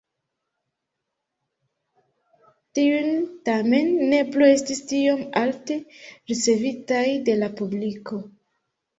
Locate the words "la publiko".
7.43-8.19